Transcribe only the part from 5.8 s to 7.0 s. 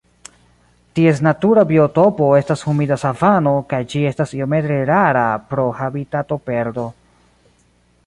habitatoperdo.